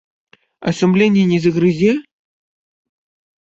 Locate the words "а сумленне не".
0.71-1.37